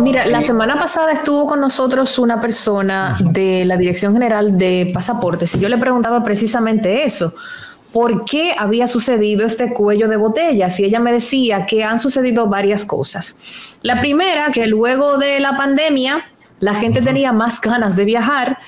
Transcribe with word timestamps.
Mira, 0.00 0.26
la 0.26 0.42
semana 0.42 0.78
pasada 0.78 1.12
estuvo 1.12 1.46
con 1.46 1.60
nosotros 1.60 2.18
una 2.18 2.40
persona 2.40 3.16
de 3.20 3.64
la 3.64 3.76
Dirección 3.76 4.12
General 4.12 4.56
de 4.56 4.90
Pasaportes 4.94 5.54
y 5.54 5.58
yo 5.58 5.68
le 5.68 5.76
preguntaba 5.76 6.22
precisamente 6.22 7.04
eso. 7.04 7.34
¿Por 7.92 8.24
qué 8.24 8.54
había 8.56 8.86
sucedido 8.86 9.44
este 9.44 9.72
cuello 9.72 10.08
de 10.08 10.16
botellas? 10.16 10.78
Y 10.78 10.84
ella 10.84 11.00
me 11.00 11.12
decía 11.12 11.66
que 11.66 11.84
han 11.84 11.98
sucedido 11.98 12.46
varias 12.46 12.84
cosas. 12.84 13.38
La 13.82 14.00
primera, 14.00 14.50
que 14.52 14.66
luego 14.66 15.18
de 15.18 15.40
la 15.40 15.56
pandemia 15.56 16.24
la 16.60 16.74
gente 16.74 17.02
tenía 17.02 17.32
más 17.32 17.60
ganas 17.60 17.96
de 17.96 18.04
viajar 18.04 18.58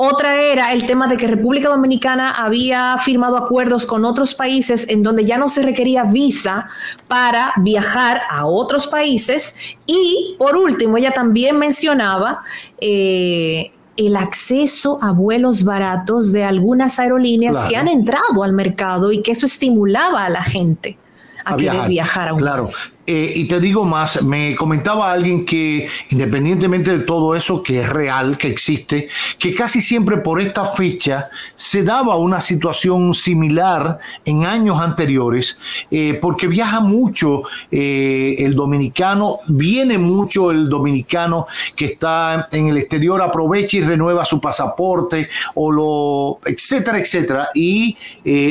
otra 0.00 0.40
era 0.40 0.72
el 0.72 0.86
tema 0.86 1.08
de 1.08 1.16
que 1.16 1.26
República 1.26 1.68
Dominicana 1.68 2.30
había 2.30 2.96
firmado 2.98 3.36
acuerdos 3.36 3.84
con 3.84 4.04
otros 4.04 4.32
países 4.32 4.88
en 4.88 5.02
donde 5.02 5.24
ya 5.24 5.38
no 5.38 5.48
se 5.48 5.60
requería 5.62 6.04
visa 6.04 6.68
para 7.08 7.52
viajar 7.56 8.20
a 8.30 8.46
otros 8.46 8.86
países. 8.86 9.56
Y 9.86 10.36
por 10.38 10.56
último, 10.56 10.98
ella 10.98 11.10
también 11.10 11.58
mencionaba 11.58 12.42
eh, 12.80 13.72
el 13.96 14.14
acceso 14.14 15.00
a 15.02 15.10
vuelos 15.10 15.64
baratos 15.64 16.30
de 16.30 16.44
algunas 16.44 17.00
aerolíneas 17.00 17.58
que 17.68 17.76
han 17.76 17.88
entrado 17.88 18.44
al 18.44 18.52
mercado 18.52 19.10
y 19.10 19.20
que 19.20 19.32
eso 19.32 19.46
estimulaba 19.46 20.26
a 20.26 20.28
la 20.28 20.44
gente 20.44 20.96
a, 21.44 21.56
querer 21.56 21.88
viajar, 21.88 22.28
a 22.28 22.34
un 22.34 22.38
claro. 22.38 22.62
Eh, 23.10 23.32
y 23.36 23.46
te 23.46 23.58
digo 23.58 23.86
más, 23.86 24.22
me 24.22 24.54
comentaba 24.54 25.10
alguien 25.10 25.46
que 25.46 25.88
independientemente 26.10 26.98
de 26.98 27.04
todo 27.06 27.34
eso 27.34 27.62
que 27.62 27.80
es 27.80 27.88
real, 27.88 28.36
que 28.36 28.48
existe, 28.48 29.08
que 29.38 29.54
casi 29.54 29.80
siempre 29.80 30.18
por 30.18 30.42
esta 30.42 30.66
fecha 30.66 31.30
se 31.54 31.82
daba 31.84 32.16
una 32.16 32.42
situación 32.42 33.14
similar 33.14 33.98
en 34.26 34.44
años 34.44 34.78
anteriores, 34.78 35.56
eh, 35.90 36.18
porque 36.20 36.48
viaja 36.48 36.80
mucho 36.80 37.44
eh, 37.70 38.36
el 38.40 38.54
dominicano, 38.54 39.38
viene 39.46 39.96
mucho 39.96 40.50
el 40.50 40.68
dominicano 40.68 41.46
que 41.74 41.86
está 41.86 42.50
en 42.52 42.68
el 42.68 42.76
exterior, 42.76 43.22
aprovecha 43.22 43.78
y 43.78 43.80
renueva 43.80 44.26
su 44.26 44.38
pasaporte, 44.38 45.30
o 45.54 45.72
lo, 45.72 46.40
etcétera, 46.44 46.98
etcétera. 46.98 47.48
Y 47.54 47.96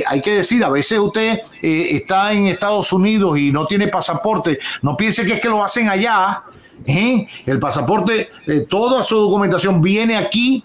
hay 0.08 0.20
que 0.22 0.38
decir, 0.38 0.64
a 0.64 0.72
veces 0.72 0.98
usted 0.98 1.42
está 1.62 2.34
en 2.34 2.48
Estados 2.48 2.92
Unidos 2.92 3.38
y 3.38 3.52
no 3.52 3.68
tiene 3.68 3.88
pasaporte, 3.88 4.47
no 4.82 4.96
piense 4.98 5.26
que 5.26 5.34
es 5.34 5.42
que 5.42 5.50
lo 5.50 5.64
hacen 5.64 5.90
allá. 5.90 6.44
¿eh? 6.86 7.28
El 7.46 7.60
pasaporte, 7.60 8.30
eh, 8.46 8.66
toda 8.70 9.04
su 9.04 9.16
documentación 9.18 9.82
viene 9.82 10.16
aquí 10.16 10.64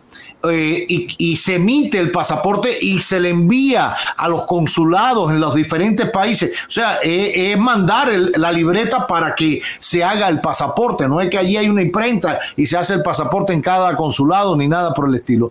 eh, 0.50 0.86
y, 0.88 1.36
se 1.36 1.54
emite 1.54 2.00
el 2.00 2.10
pasaporte 2.10 2.76
y 2.80 3.00
se 3.00 3.20
le 3.20 3.30
envía 3.30 3.94
a 4.16 4.28
los 4.28 4.44
consulados 4.44 5.30
en 5.30 5.40
los 5.40 5.54
diferentes 5.54 6.10
países. 6.10 6.50
O 6.66 6.70
sea, 6.70 6.96
es 7.02 7.56
mandar 7.58 8.08
la 8.36 8.50
libreta 8.50 9.06
para 9.06 9.36
que 9.36 9.62
se 9.78 10.02
haga 10.02 10.28
el 10.28 10.40
pasaporte. 10.40 11.06
No 11.06 11.20
es 11.20 11.30
que 11.30 11.38
allí 11.38 11.56
hay 11.56 11.68
una 11.68 11.82
imprenta 11.82 12.40
y 12.56 12.66
se 12.66 12.76
hace 12.76 12.94
el 12.94 13.02
pasaporte 13.02 13.52
en 13.52 13.62
cada 13.62 13.96
consulado 13.96 14.56
ni 14.56 14.66
nada 14.66 14.92
por 14.92 15.08
el 15.08 15.14
estilo. 15.14 15.50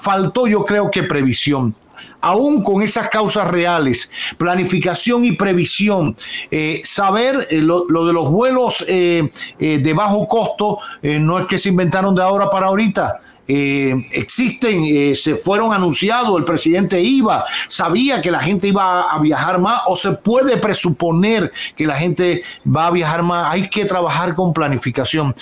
faltó 0.00 0.48
yo 0.48 0.64
creo 0.64 0.90
que 0.90 1.04
previsión 1.04 1.76
aún 2.20 2.62
con 2.62 2.82
esas 2.82 3.08
causas 3.08 3.48
reales, 3.48 4.10
planificación 4.38 5.24
y 5.24 5.32
previsión, 5.32 6.16
eh, 6.50 6.80
saber 6.84 7.46
eh, 7.50 7.58
lo, 7.58 7.84
de 7.84 8.12
los 8.12 8.30
vuelos 8.30 8.84
eh, 8.88 9.30
de 9.58 9.92
bajo 9.92 10.26
costo, 10.26 10.78
no 11.02 11.38
es 11.38 11.46
que 11.46 11.58
se 11.58 11.68
inventaron 11.68 12.14
de 12.14 12.22
ahora 12.22 12.50
para 12.50 12.66
ahorita. 12.66 13.20
existen, 13.46 15.14
se 15.14 15.36
fueron 15.36 15.72
anunciados, 15.72 16.36
el 16.36 16.44
presidente 16.44 17.00
iba, 17.00 17.44
sabía 17.68 18.20
que 18.20 18.30
la 18.30 18.40
gente 18.40 18.66
iba 18.68 19.02
a 19.02 19.18
viajar 19.20 19.60
más 19.60 19.82
o 19.86 19.94
se 19.94 20.12
puede 20.12 20.56
presuponer 20.56 21.52
que 21.76 21.86
la 21.86 21.94
gente 21.94 22.42
va 22.66 22.88
a 22.88 22.90
viajar 22.90 23.22
más, 23.22 23.52
hay 23.52 23.68
que 23.68 23.84
trabajar 23.84 24.34
con 24.34 24.52
planificación. 24.52 25.34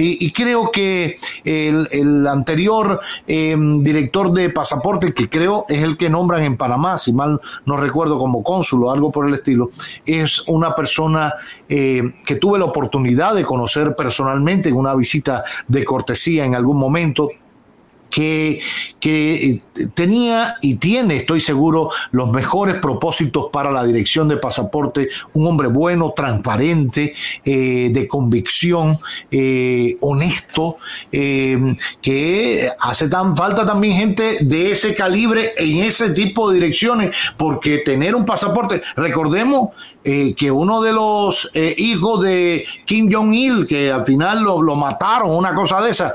Y, 0.00 0.30
creo 0.30 0.70
que 0.70 1.16
el, 1.44 2.26
anterior 2.26 3.00
em, 3.26 3.82
director 3.82 4.32
de 4.32 4.48
pasaporte, 4.50 5.12
que 5.12 5.28
creo 5.28 5.64
es 5.68 5.82
el 5.82 5.96
que 5.96 6.08
nombran 6.08 6.44
en 6.44 6.56
Panamá, 6.56 6.98
si 6.98 7.12
mal 7.12 7.40
no 7.66 7.76
recuerdo 7.76 8.18
como 8.18 8.44
cónsul 8.44 8.84
o 8.84 8.90
algo 8.92 9.10
por 9.10 9.26
el 9.26 9.34
estilo, 9.34 9.70
es 10.06 10.42
una 10.46 10.74
persona 10.76 11.34
eh, 11.68 12.02
que 12.24 12.36
tuve 12.36 12.60
la 12.60 12.66
oportunidad 12.66 13.34
de 13.34 13.44
conocer 13.44 13.96
personalmente 13.96 14.68
en 14.68 14.76
una 14.76 14.94
visita 14.94 15.42
de 15.66 15.84
cortesía 15.84 16.44
en 16.44 16.54
algún 16.54 16.78
momento 16.78 17.30
que, 18.10 18.60
que, 19.00 19.62
tenía 19.94 20.56
y 20.60 20.76
tiene, 20.76 21.16
estoy 21.16 21.40
seguro, 21.40 21.90
los 22.10 22.30
mejores 22.30 22.76
propósitos 22.76 23.48
para 23.52 23.70
la 23.70 23.84
dirección 23.84 24.28
de 24.28 24.36
pasaporte, 24.36 25.08
un 25.34 25.46
hombre 25.46 25.68
bueno, 25.68 26.12
transparente, 26.14 27.14
eh, 27.44 27.90
de 27.92 28.08
convicción, 28.08 28.98
eh, 29.30 29.96
honesto, 30.00 30.78
eh, 31.12 31.76
que 32.02 32.68
hace 32.80 33.08
tan 33.08 33.36
falta 33.36 33.66
también 33.66 33.96
gente 33.96 34.38
de 34.40 34.72
ese 34.72 34.94
calibre 34.94 35.52
en 35.56 35.78
ese 35.78 36.10
tipo 36.10 36.50
de 36.50 36.56
direcciones, 36.56 37.16
porque 37.36 37.78
tener 37.78 38.14
un 38.14 38.24
pasaporte, 38.24 38.82
recordemos 38.96 39.70
que 40.04 40.50
uno 40.50 40.80
de 40.80 40.90
los 40.90 41.50
hijos 41.76 42.22
de 42.22 42.64
Kim 42.86 43.12
Jong-il, 43.12 43.66
que 43.66 43.92
al 43.92 44.06
final 44.06 44.40
lo, 44.40 44.62
lo, 44.62 44.74
mataron, 44.74 45.36
una 45.36 45.54
cosa 45.54 45.82
de 45.82 45.90
esa, 45.90 46.14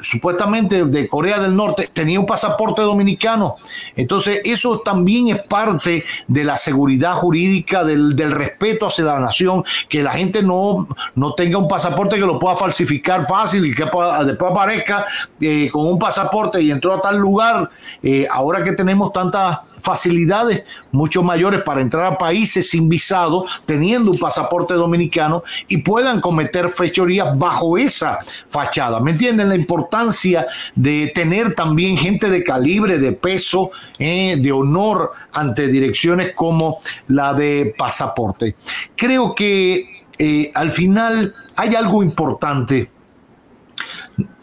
supuestamente 0.00 0.29
supuestamente 0.30 0.84
de 0.84 1.08
Corea 1.08 1.40
del 1.40 1.54
Norte, 1.54 1.90
tenía 1.92 2.20
un 2.20 2.26
pasaporte 2.26 2.82
dominicano. 2.82 3.56
Entonces, 3.96 4.40
eso 4.44 4.80
también 4.80 5.28
es 5.28 5.40
parte 5.46 6.04
de 6.28 6.44
la 6.44 6.56
seguridad 6.56 7.14
jurídica, 7.14 7.84
del, 7.84 8.30
respeto 8.30 8.86
hacia 8.86 9.04
la 9.04 9.18
nación, 9.18 9.64
que 9.88 10.02
la 10.02 10.12
gente 10.12 10.42
no, 10.42 10.86
no 11.14 11.34
tenga 11.34 11.58
un 11.58 11.66
pasaporte 11.66 12.16
que 12.16 12.22
lo 12.22 12.38
pueda 12.38 12.54
falsificar 12.54 13.26
fácil 13.26 13.66
y 13.66 13.74
que 13.74 13.84
después 13.84 14.50
aparezca 14.50 15.06
eh, 15.40 15.68
con 15.72 15.86
un 15.86 15.98
pasaporte 15.98 16.62
y 16.62 16.70
entró 16.70 16.94
a 16.94 17.00
tal 17.00 17.16
lugar. 17.16 17.68
Eh, 18.02 18.26
ahora 18.30 18.62
que 18.62 18.72
tenemos 18.72 19.12
tantas 19.12 19.58
facilidades 19.82 20.62
mucho 20.92 21.22
mayores 21.22 21.62
para 21.62 21.80
entrar 21.80 22.06
a 22.06 22.18
países 22.18 22.70
sin 22.70 22.88
visado, 22.88 23.46
teniendo 23.66 24.10
un 24.10 24.18
pasaporte 24.18 24.74
dominicano 24.74 25.42
y 25.68 25.78
puedan 25.78 26.20
cometer 26.20 26.68
fechorías 26.70 27.36
bajo 27.38 27.78
esa 27.78 28.18
fachada. 28.46 29.00
¿Me 29.00 29.12
entienden? 29.12 29.48
La 29.48 29.56
importancia 29.56 30.46
de 30.74 31.12
tener 31.14 31.54
también 31.54 31.96
gente 31.96 32.30
de 32.30 32.44
calibre, 32.44 32.98
de 32.98 33.12
peso, 33.12 33.70
eh, 33.98 34.36
de 34.40 34.52
honor 34.52 35.12
ante 35.32 35.66
direcciones 35.68 36.32
como 36.34 36.78
la 37.08 37.34
de 37.34 37.74
pasaporte. 37.76 38.56
Creo 38.96 39.34
que 39.34 39.86
eh, 40.18 40.50
al 40.54 40.70
final 40.70 41.34
hay 41.56 41.74
algo 41.74 42.02
importante. 42.02 42.90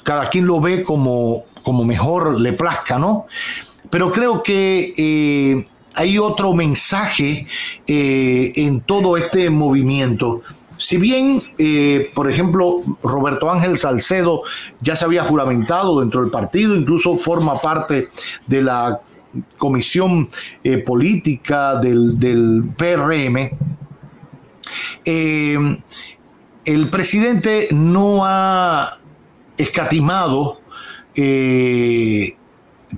Cada 0.04 0.26
quien 0.28 0.48
lo 0.48 0.60
ve 0.62 0.84
como, 0.84 1.44
como 1.64 1.84
mejor 1.84 2.40
le 2.40 2.54
plazca, 2.54 2.98
¿no? 2.98 3.28
Pero 3.90 4.12
creo 4.12 4.44
que 4.44 4.94
eh, 4.98 5.68
hay 5.96 6.18
otro 6.18 6.54
mensaje 6.54 7.48
eh, 7.88 8.54
en 8.56 8.82
todo 8.82 9.18
este 9.18 9.50
movimiento. 9.50 10.42
Si 10.78 10.98
bien, 10.98 11.42
eh, 11.58 12.12
por 12.14 12.30
ejemplo, 12.30 12.82
Roberto 13.02 13.50
Ángel 13.50 13.78
Salcedo 13.78 14.44
ya 14.80 14.96
se 14.96 15.06
había 15.06 15.24
juramentado 15.24 16.00
dentro 16.00 16.22
del 16.22 16.30
partido, 16.30 16.76
incluso 16.76 17.16
forma 17.16 17.60
parte 17.60 18.04
de 18.46 18.62
la 18.62 19.00
comisión 19.58 20.28
política 20.86 21.76
del, 21.76 22.20
del 22.20 22.64
PRM, 22.76 23.52
el 25.06 26.90
presidente 26.90 27.68
no 27.72 28.22
ha 28.24 29.00
escatimado 29.58 30.62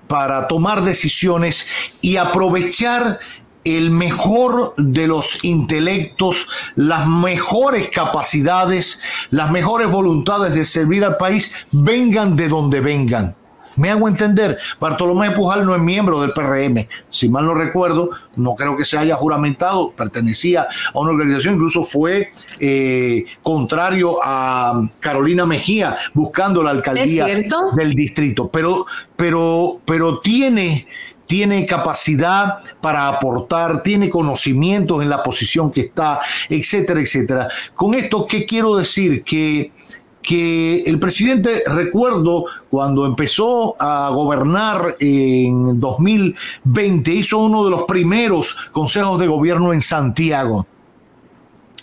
para 0.08 0.48
tomar 0.48 0.84
decisiones 0.84 1.68
y 2.02 2.18
aprovechar 2.18 3.20
el 3.64 3.92
mejor 3.92 4.74
de 4.78 5.08
los 5.08 5.44
intelectos, 5.44 6.48
las 6.76 7.08
mejores 7.08 7.90
capacidades, 7.90 9.02
las 9.32 9.52
mejores 9.52 9.90
voluntades 9.90 10.54
de 10.54 10.66
servir 10.66 11.04
al 11.04 11.18
país, 11.18 11.54
vengan 11.72 12.36
de 12.36 12.48
donde 12.48 12.80
vengan. 12.82 13.36
Me 13.80 13.90
hago 13.90 14.10
entender, 14.10 14.58
Bartolomé 14.78 15.32
Pujal 15.32 15.66
no 15.66 15.74
es 15.74 15.82
miembro 15.82 16.20
del 16.20 16.34
PRM, 16.34 16.86
si 17.10 17.30
mal 17.30 17.46
no 17.46 17.54
recuerdo, 17.54 18.10
no 18.36 18.54
creo 18.54 18.76
que 18.76 18.84
se 18.84 18.98
haya 18.98 19.16
juramentado, 19.16 19.92
pertenecía 19.92 20.68
a 20.94 21.00
una 21.00 21.12
organización, 21.12 21.56
incluso 21.56 21.86
fue 21.86 22.30
eh, 22.60 23.24
contrario 23.42 24.20
a 24.22 24.86
Carolina 25.00 25.46
Mejía 25.46 25.96
buscando 26.14 26.62
la 26.62 26.72
alcaldía 26.72 27.26
del 27.26 27.94
distrito, 27.96 28.50
pero, 28.50 28.86
pero, 29.16 29.80
pero 29.86 30.20
tiene 30.20 30.86
tiene 31.26 31.68
capacidad 31.68 32.58
para 32.82 33.08
aportar, 33.08 33.84
tiene 33.84 34.10
conocimientos 34.10 35.04
en 35.04 35.10
la 35.10 35.22
posición 35.22 35.72
que 35.72 35.82
está, 35.82 36.20
etcétera, 36.50 37.00
etcétera. 37.00 37.48
Con 37.76 37.94
esto, 37.94 38.26
¿qué 38.26 38.48
quiero 38.48 38.76
decir? 38.76 39.24
Que 39.24 39.72
que 40.30 40.84
el 40.86 41.00
presidente, 41.00 41.64
recuerdo, 41.66 42.46
cuando 42.70 43.08
empezó 43.08 43.76
a 43.80 44.12
gobernar 44.14 44.96
en 45.00 45.80
2020, 45.80 47.12
hizo 47.12 47.40
uno 47.40 47.66
de 47.66 47.72
los 47.72 47.86
primeros 47.86 48.70
consejos 48.72 49.20
de 49.20 49.26
gobierno 49.26 49.74
en 49.74 49.82
Santiago. 49.82 50.68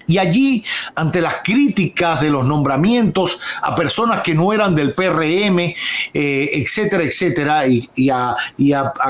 Y 0.06 0.18
allí, 0.18 0.64
ante 0.94 1.20
las 1.20 1.36
críticas 1.42 2.20
de 2.20 2.30
los 2.30 2.46
nombramientos 2.46 3.38
a 3.62 3.74
personas 3.74 4.22
que 4.22 4.34
no 4.34 4.52
eran 4.52 4.74
del 4.74 4.94
PRM, 4.94 5.58
eh, 5.58 5.74
etcétera, 6.14 7.02
etcétera, 7.02 7.66
y, 7.66 8.10
a, 8.10 8.36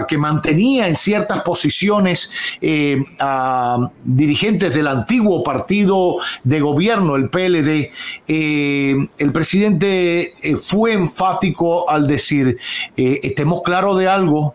que 0.09 0.17
mantenía 0.17 0.89
en 0.89 0.97
ciertas 0.97 1.43
posiciones 1.43 2.31
eh, 2.61 2.99
a 3.19 3.79
dirigentes 4.05 4.75
del 4.75 4.87
antiguo 4.87 5.43
partido 5.43 6.17
de 6.45 6.61
gobierno, 6.61 7.17
el 7.17 7.29
PLD, 7.29 7.91
eh, 8.27 9.09
el 9.19 9.33
presidente 9.33 10.35
fue 10.61 10.95
enfático 10.95 11.89
al 11.91 12.07
decir, 12.07 12.59
estemos 12.97 13.63
claros 13.63 13.99
de 13.99 14.09
algo, 14.09 14.55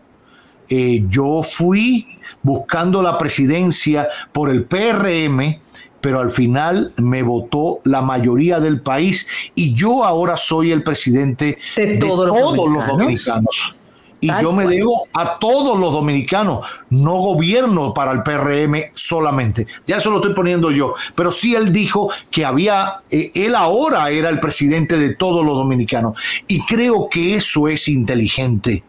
yo 0.70 1.44
fui 1.44 2.08
buscando 2.42 3.02
la 3.02 3.18
presidencia 3.18 4.08
por 4.32 4.50
el 4.50 4.64
PRM, 4.66 5.60
pero 6.02 6.20
al 6.20 6.32
final 6.32 6.92
me 6.98 7.24
votó 7.24 7.80
la 7.86 8.02
mayoría 8.02 8.60
del 8.60 8.82
país 8.82 9.28
y 9.56 9.74
yo 9.74 10.04
ahora 10.04 10.36
soy 10.36 10.72
el 10.72 10.84
presidente 10.84 11.58
de, 11.76 11.98
todos, 11.98 12.28
los, 12.28 12.88
dominicanos. 12.88 13.76
Y 14.24 14.28
yo 14.40 14.54
me 14.54 14.68
debo 14.68 15.08
a 15.14 15.40
todos 15.40 15.80
los 15.80 15.92
dominicanos, 15.92 16.68
no 16.92 17.16
gobierno 17.16 17.92
para 17.92 18.12
el 18.12 18.22
PRM 18.22 18.92
solamente. 18.94 19.66
Ya 19.88 19.98
eso 19.98 20.12
lo 20.12 20.18
estoy 20.18 20.36
poniendo 20.36 20.70
yo. 20.70 20.94
Pero 21.16 21.32
sí 21.32 21.56
él 21.56 21.72
dijo 21.72 22.12
que 22.30 22.46
había, 22.46 23.02
eh, 23.10 23.32
él 23.34 23.56
ahora 23.56 24.12
era 24.12 24.30
el 24.30 24.40
presidente 24.40 25.00
de 25.00 25.16
todos 25.16 25.44
los 25.44 25.56
dominicanos. 25.56 26.22
Y 26.48 26.64
creo 26.66 27.10
que 27.10 27.34
eso 27.34 27.68
es 27.68 27.88
inteligente. 27.88 28.84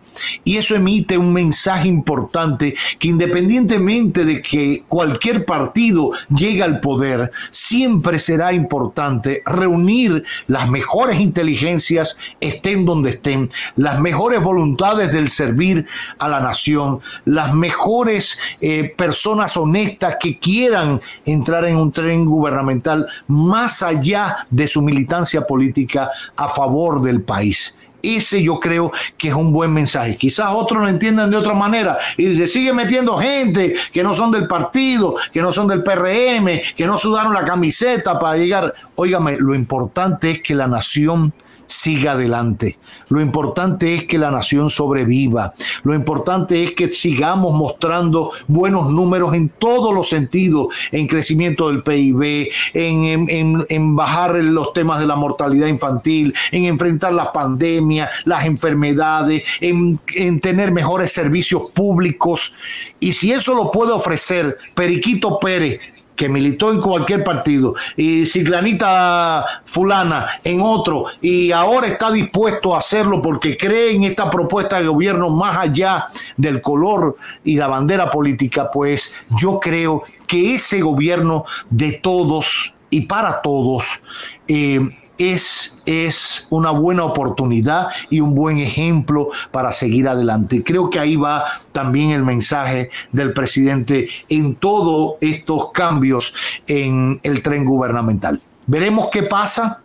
Y 0.45 0.57
eso 0.57 0.75
emite 0.75 1.19
un 1.19 1.33
mensaje 1.33 1.89
importante 1.89 2.75
que 2.99 3.09
independientemente 3.09 4.25
de 4.25 4.43
que 4.43 4.85
cualquier 4.89 5.45
partido 5.45 6.11
llegue 6.29 6.63
al 6.63 6.81
poder, 6.81 7.31
siempre 7.51 8.19
será 8.19 8.53
importante 8.53 9.43
reunir 9.45 10.25
las 10.47 10.69
mejores 10.69 11.21
inteligencias, 11.21 12.17
estén 12.41 12.85
donde 12.85 13.11
estén, 13.11 13.51
las 13.77 14.01
mejores 14.01 14.43
voluntades 14.43 15.13
del 15.13 15.29
servir 15.29 15.87
a 16.19 16.29
la 16.29 16.41
nación, 16.41 17.01
las 17.25 17.55
mejores 17.55 18.39
eh, 18.61 18.93
personas 18.97 19.57
honestas 19.57 20.17
que 20.21 20.39
quieran 20.39 21.01
entrar 21.25 21.65
en 21.65 21.77
un 21.77 21.93
tren 21.93 22.25
gubernamental 22.25 23.07
más 23.29 23.83
allá 23.83 24.47
de 24.51 24.67
su 24.67 24.83
militancia 24.83 25.43
política 25.43 26.11
a 26.37 26.49
favor 26.49 27.03
del 27.03 27.23
país. 27.23 27.77
Ese 28.03 28.43
yo 28.43 28.59
creo 28.59 28.93
que 29.17 29.29
es 29.29 29.35
un 29.35 29.53
buen 29.53 29.73
mensaje. 29.73 30.17
Quizás 30.17 30.49
otros 30.53 30.83
lo 30.83 30.89
entiendan 30.89 31.31
de 31.31 31.37
otra 31.37 31.55
manera 31.55 31.99
y 32.17 32.35
se 32.35 32.49
sigue 32.49 32.73
metiendo 32.73 33.17
gente 33.19 33.75
que 33.93 34.03
no 34.03 34.15
son 34.15 34.31
del 34.31 34.47
partido, 34.47 35.15
que 35.33 35.41
no 35.41 35.53
son 35.53 35.69
del 35.69 35.83
PRM, 35.83 36.75
que 36.77 36.87
no 36.87 36.99
sudaron 36.99 37.33
la 37.33 37.45
camiseta 37.45 38.19
para 38.19 38.37
llegar. 38.37 38.75
Óigame, 38.97 39.37
lo 39.39 39.55
importante 39.55 40.31
es 40.31 40.43
que 40.43 40.55
la 40.55 40.67
nación 40.67 41.33
siga 41.73 42.13
adelante. 42.13 42.79
Lo 43.09 43.21
importante 43.21 43.95
es 43.95 44.05
que 44.05 44.19
la 44.19 44.31
nación 44.31 44.71
sobreviva. 44.71 45.55
Lo 45.83 45.95
importante 45.95 46.63
es 46.63 46.73
que 46.73 46.91
sigamos 46.91 47.55
mostrando 47.55 48.31
buenos 48.47 48.91
números 48.91 49.35
en 49.35 49.49
todos 49.49 49.95
los 49.95 50.09
sentidos, 50.09 50.75
en 50.93 51.07
crecimiento 51.07 51.69
del 51.69 51.83
PIB, 51.83 52.51
en, 52.75 53.97
bajar 53.97 54.35
los 54.37 54.73
temas 54.73 55.01
de 55.01 55.07
la 55.07 55.17
mortalidad 55.17 55.67
infantil, 55.67 56.35
en 56.51 56.65
enfrentar 56.65 57.13
las 57.13 57.29
pandemias, 57.29 58.11
las 58.25 58.47
enfermedades, 58.47 59.43
en, 59.61 59.99
en 60.15 60.41
tener 60.41 60.73
mejores 60.73 61.13
servicios 61.13 61.71
públicos. 61.71 62.55
Y 63.01 63.13
si 63.13 63.33
eso 63.33 63.55
lo 63.55 63.71
puede 63.71 63.93
ofrecer 63.93 64.59
Periquito 64.75 65.39
Pérez, 65.39 65.81
que 66.23 66.29
militó 66.29 66.71
en 66.71 66.81
cualquier 66.81 67.25
partido, 67.25 67.75
y 67.97 68.27
Ciclanita 68.27 69.45
fulana 69.65 70.29
en 70.45 70.61
otro, 70.63 71.07
y 71.21 71.51
ahora 71.51 71.89
está 71.89 72.13
dispuesto 72.13 72.77
a 72.77 72.79
hacerlo 72.79 73.21
porque 73.21 73.57
cree 73.57 73.97
en 73.97 74.05
esta 74.05 74.31
propuesta 74.31 74.79
de 74.79 74.87
gobierno 74.87 75.31
más 75.31 75.59
allá 75.59 76.07
del 76.37 76.63
color 76.63 77.17
y 77.43 77.57
la 77.57 77.67
bandera 77.67 78.09
política, 78.09 78.71
pues 78.71 79.17
yo 79.31 79.59
creo 79.59 80.05
que 80.29 80.55
ese 80.55 80.81
gobierno 80.81 81.45
de 81.69 81.95
todos 81.95 82.73
y 82.89 83.01
para 83.01 83.43
todos 83.43 84.01
eh, 84.47 84.79
es, 85.19 85.79
es 85.87 86.47
una 86.51 86.71
buena 86.71 87.05
oportunidad 87.05 87.89
y 88.11 88.21
un 88.21 88.35
buen 88.35 88.59
ejemplo 88.59 89.29
para 89.51 89.73
seguir 89.73 90.09
adelante. 90.09 90.63
Creo 90.65 90.91
que 90.91 90.99
ahí 90.99 91.17
va 91.17 91.45
también 91.73 92.11
el 92.11 92.23
mensaje 92.25 92.91
del 93.13 93.33
presidente 93.33 94.09
en 94.29 94.55
todos 94.55 95.17
estos 95.21 95.71
cambios 95.73 96.35
en 96.67 97.21
el 97.23 97.43
tren 97.43 97.65
gubernamental. 97.65 98.41
Veremos 98.67 99.09
qué 99.11 99.23
pasa. 99.23 99.81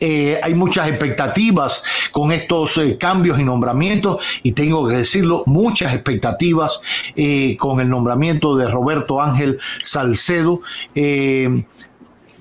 Eh, 0.00 0.40
hay 0.42 0.54
muchas 0.54 0.88
expectativas 0.88 1.80
con 2.10 2.32
estos 2.32 2.76
eh, 2.78 2.98
cambios 2.98 3.38
y 3.38 3.44
nombramientos 3.44 4.24
y 4.42 4.50
tengo 4.50 4.88
que 4.88 4.96
decirlo, 4.96 5.44
muchas 5.46 5.94
expectativas 5.94 6.80
eh, 7.14 7.56
con 7.56 7.78
el 7.80 7.88
nombramiento 7.88 8.56
de 8.56 8.68
Roberto 8.68 9.22
Ángel 9.22 9.60
Salcedo. 9.80 10.60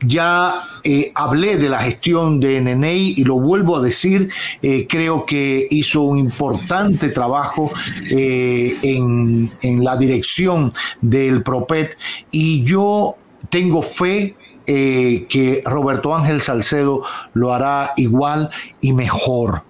Ya 0.03 0.63
eh, 0.83 1.12
hablé 1.13 1.57
de 1.57 1.69
la 1.69 1.80
gestión 1.80 2.39
de 2.39 2.59
Nenei 2.59 3.13
y 3.15 3.24
lo 3.24 3.39
vuelvo 3.39 3.77
a 3.77 3.81
decir, 3.81 4.30
eh, 4.63 4.88
creo 4.89 5.25
que 5.25 5.68
hizo 5.69 6.01
un 6.01 6.18
importante 6.18 7.09
trabajo 7.09 7.71
eh, 8.09 8.75
en, 8.81 9.51
en, 9.62 9.83
la 9.83 9.98
dirección 9.98 10.71
del 11.01 11.44
PROPET 11.44 11.98
y 12.31 12.63
yo 12.63 13.15
tengo 13.50 13.81
fe 13.81 14.36
que 14.65 15.62
Roberto 15.65 16.15
Ángel 16.15 16.39
Salcedo 16.39 17.03
lo 17.34 17.53
hará 17.53 17.91
igual 17.98 18.50
y 18.79 18.93
mejor. 18.93 19.63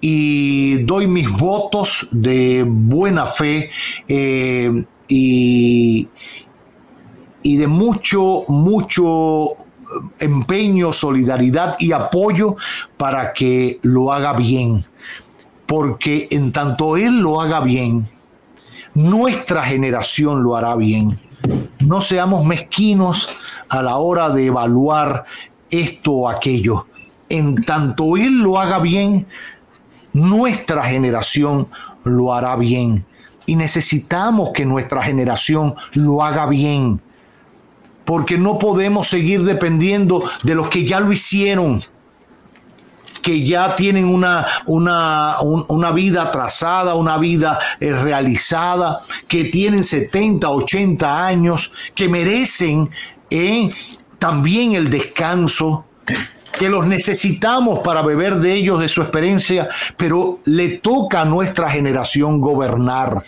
Y 0.00 0.84
doy 0.84 1.06
mis 1.06 1.30
votos 1.30 2.08
de 2.12 2.64
buena 2.66 3.26
fe 3.26 3.68
y, 4.08 6.08
y, 7.42 7.56
de 7.56 7.66
mucho, 7.66 8.44
mucho 8.48 9.52
empeño, 10.18 10.92
solidaridad 10.92 11.76
y 11.78 11.92
apoyo 11.92 12.56
para 12.96 13.32
que 13.32 13.78
lo 13.82 14.12
haga 14.12 14.32
bien. 14.32 14.84
Porque 15.66 16.28
en 16.30 16.52
tanto 16.52 16.96
Él 16.96 17.20
lo 17.20 17.40
haga 17.40 17.60
bien, 17.60 18.08
nuestra 18.94 19.62
generación 19.62 20.42
lo 20.42 20.56
hará 20.56 20.74
bien. 20.76 21.20
No 21.80 22.00
seamos 22.00 22.44
mezquinos 22.44 23.28
a 23.68 23.82
la 23.82 23.96
hora 23.96 24.30
de 24.30 24.46
evaluar 24.46 25.24
esto 25.70 26.12
o 26.12 26.28
aquello. 26.28 26.86
En 27.28 27.64
tanto 27.64 28.16
Él 28.16 28.42
lo 28.42 28.58
haga 28.58 28.78
bien, 28.78 29.26
nuestra 30.12 30.84
generación 30.84 31.68
lo 32.04 32.32
hará 32.32 32.56
bien. 32.56 33.04
Y 33.46 33.56
necesitamos 33.56 34.50
que 34.54 34.64
nuestra 34.64 35.02
generación 35.02 35.74
lo 35.94 36.22
haga 36.22 36.46
bien 36.46 37.00
porque 38.08 38.38
no 38.38 38.58
podemos 38.58 39.06
seguir 39.06 39.44
dependiendo 39.44 40.24
de 40.42 40.54
los 40.54 40.68
que 40.68 40.86
ya 40.86 40.98
lo 40.98 41.12
hicieron 41.12 41.84
que 43.20 43.44
ya 43.44 43.76
tienen 43.76 44.06
una, 44.06 44.46
una, 44.64 45.36
una 45.40 45.90
vida 45.90 46.30
trazada, 46.30 46.94
una 46.94 47.18
vida 47.18 47.58
eh, 47.80 47.92
realizada, 47.92 49.00
que 49.26 49.44
tienen 49.44 49.84
70, 49.84 50.48
80 50.48 51.26
años, 51.26 51.70
que 51.94 52.08
merecen 52.08 52.88
eh, 53.28 53.70
también 54.18 54.72
el 54.72 54.88
descanso, 54.88 55.84
que 56.58 56.70
los 56.70 56.86
necesitamos 56.86 57.80
para 57.80 58.00
beber 58.00 58.40
de 58.40 58.54
ellos, 58.54 58.80
de 58.80 58.88
su 58.88 59.02
experiencia, 59.02 59.68
pero 59.98 60.38
le 60.46 60.78
toca 60.78 61.22
a 61.22 61.24
nuestra 61.26 61.68
generación 61.68 62.40
gobernar 62.40 63.22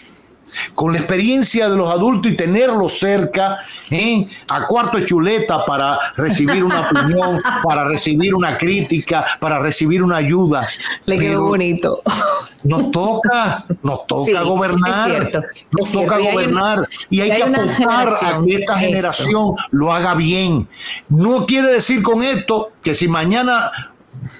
con 0.74 0.92
la 0.92 0.98
experiencia 0.98 1.68
de 1.68 1.76
los 1.76 1.88
adultos 1.88 2.32
y 2.32 2.36
tenerlos 2.36 2.98
cerca, 2.98 3.58
¿eh? 3.90 4.26
a 4.48 4.66
cuarto 4.66 4.96
de 4.98 5.04
chuleta 5.04 5.64
para 5.64 5.98
recibir 6.16 6.64
una 6.64 6.80
opinión, 6.90 7.40
para 7.62 7.84
recibir 7.84 8.34
una 8.34 8.56
crítica, 8.58 9.24
para 9.38 9.58
recibir 9.58 10.02
una 10.02 10.16
ayuda. 10.16 10.66
Le 11.06 11.18
quedó 11.18 11.48
bonito. 11.48 12.02
Nos 12.64 12.90
toca, 12.90 13.64
nos 13.82 14.06
toca 14.06 14.42
gobernar. 14.42 15.30
nos 15.76 15.90
toca 15.90 16.18
gobernar. 16.18 16.88
Y 17.08 17.20
hay, 17.20 17.30
que 17.30 17.42
apostar 17.42 18.08
a 18.08 18.44
que 18.44 18.54
esta 18.54 18.78
generación 18.78 19.54
lo 19.70 19.92
haga 19.92 20.14
bien. 20.14 20.68
No 21.08 21.46
quiere 21.46 21.74
decir 21.74 22.02
con 22.02 22.22
esto 22.22 22.72
que 22.82 22.94
si 22.94 23.08
mañana 23.08 23.70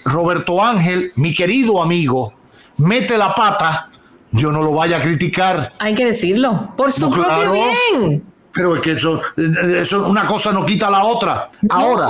Roberto 0.05 0.63
Ángel, 0.63 1.13
mi 1.17 1.35
querido 1.35 1.83
amigo, 1.83 2.35
mete 2.77 3.17
la 3.17 3.35
pata, 3.35 3.90
yo 4.33 4.53
no 4.53 4.63
lo 4.63 4.73
vaya 4.73 4.99
a 4.99 5.01
criticar. 5.01 5.73
Hay 5.79 5.95
que 5.95 6.05
decirlo, 6.07 6.73
por 6.77 6.93
su 6.93 7.11
propio 7.11 7.53
bien. 7.53 8.25
Pero 8.53 8.75
es 8.75 8.83
que 8.83 8.93
eso, 8.93 9.21
eso, 9.37 10.09
una 10.09 10.27
cosa 10.27 10.53
no 10.53 10.67
quita 10.67 10.91
la 10.91 11.05
otra. 11.05 11.51
Ahora, 11.69 12.09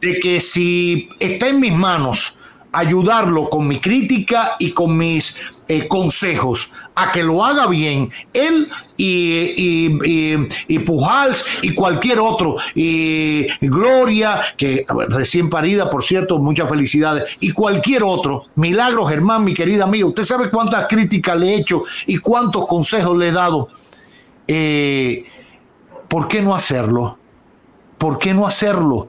de 0.00 0.20
que 0.20 0.40
si 0.40 1.08
está 1.18 1.48
en 1.48 1.60
mis 1.60 1.72
manos 1.72 2.36
ayudarlo 2.72 3.48
con 3.48 3.66
mi 3.66 3.80
crítica 3.80 4.52
y 4.58 4.70
con 4.72 4.96
mis 4.96 5.38
eh, 5.66 5.88
consejos 5.88 6.70
a 6.94 7.10
que 7.10 7.22
lo 7.22 7.44
haga 7.44 7.66
bien, 7.66 8.10
él 8.32 8.68
y, 8.96 9.54
y, 9.56 10.48
y, 10.68 10.78
Pujals 10.80 11.44
y 11.62 11.74
cualquier 11.74 12.20
otro, 12.20 12.56
y 12.74 13.46
Gloria, 13.60 14.40
que 14.56 14.84
recién 15.08 15.48
parida, 15.48 15.88
por 15.88 16.04
cierto, 16.04 16.38
muchas 16.38 16.68
felicidades, 16.68 17.36
y 17.40 17.52
cualquier 17.52 18.02
otro, 18.02 18.44
Milagro 18.56 19.06
Germán, 19.06 19.44
mi 19.44 19.54
querida 19.54 19.84
amiga, 19.84 20.06
usted 20.06 20.24
sabe 20.24 20.50
cuántas 20.50 20.86
críticas 20.86 21.38
le 21.38 21.50
he 21.50 21.54
hecho 21.56 21.84
y 22.06 22.18
cuántos 22.18 22.66
consejos 22.66 23.16
le 23.16 23.28
he 23.28 23.32
dado. 23.32 23.68
Eh, 24.46 25.24
¿Por 26.08 26.26
qué 26.26 26.42
no 26.42 26.54
hacerlo? 26.54 27.18
¿Por 27.96 28.18
qué 28.18 28.34
no 28.34 28.46
hacerlo? 28.46 29.08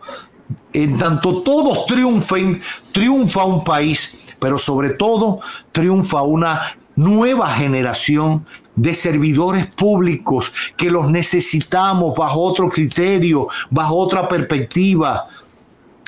En 0.73 0.97
tanto 0.97 1.41
todos 1.41 1.85
triunfen, 1.85 2.61
triunfa 2.91 3.45
un 3.45 3.63
país, 3.63 4.17
pero 4.39 4.57
sobre 4.57 4.91
todo 4.91 5.39
triunfa 5.71 6.21
una 6.21 6.75
nueva 6.95 7.49
generación 7.49 8.45
de 8.75 8.95
servidores 8.95 9.67
públicos 9.67 10.51
que 10.77 10.89
los 10.89 11.09
necesitamos 11.09 12.15
bajo 12.15 12.41
otro 12.41 12.69
criterio, 12.69 13.47
bajo 13.69 13.95
otra 13.95 14.27
perspectiva. 14.27 15.27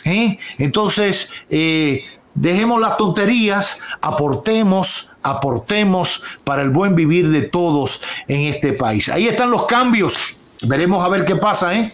¿Eh? 0.06 0.38
Entonces, 0.58 1.32
eh, 1.50 2.04
dejemos 2.34 2.80
las 2.82 2.98
tonterías, 2.98 3.80
aportemos, 4.02 5.12
aportemos 5.22 6.24
para 6.44 6.62
el 6.62 6.70
buen 6.70 6.96
vivir 6.96 7.30
de 7.30 7.44
todos 7.44 8.02
en 8.28 8.42
este 8.42 8.74
país. 8.74 9.10
Ahí 9.10 9.28
están 9.28 9.52
los 9.52 9.66
cambios. 9.66 10.18
Veremos 10.62 11.04
a 11.04 11.10
ver 11.10 11.26
qué 11.26 11.36
pasa, 11.36 11.76
¿eh? 11.76 11.94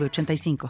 85 0.00 0.56